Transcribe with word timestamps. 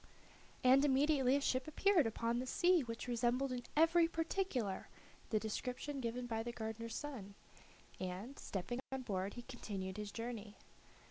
And 0.63 0.83
immediately 0.83 1.35
a 1.35 1.41
ship 1.41 1.67
appeared 1.67 2.07
upon 2.07 2.39
the 2.39 2.47
sea 2.47 2.81
which 2.81 3.07
resembled 3.07 3.51
in 3.51 3.61
every 3.77 4.07
particular 4.07 4.89
the 5.29 5.39
description 5.39 5.99
given 5.99 6.25
by 6.25 6.41
the 6.41 6.51
gardener's 6.51 6.95
son, 6.95 7.35
and, 7.99 8.39
stepping 8.39 8.79
on 8.91 9.03
board, 9.03 9.35
he 9.35 9.43
continued 9.43 9.97
his 9.97 10.11
journey. 10.11 10.57